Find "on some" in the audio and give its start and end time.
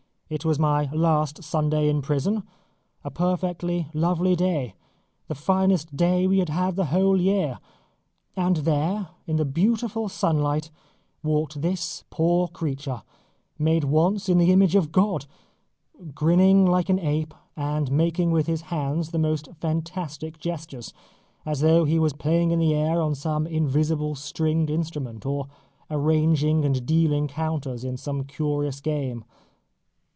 23.01-23.45